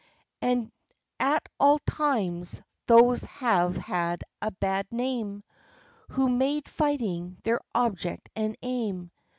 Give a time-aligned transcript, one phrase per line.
[0.41, 0.71] 79 And,
[1.35, 5.43] at all times, those have had a bad name,
[6.09, 9.11] Who made fighting their object and aim.